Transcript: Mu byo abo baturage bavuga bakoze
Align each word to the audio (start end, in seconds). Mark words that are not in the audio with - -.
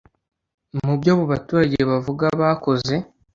Mu 0.85 0.93
byo 0.99 1.09
abo 1.13 1.23
baturage 1.31 1.77
bavuga 1.89 2.25
bakoze 2.41 2.93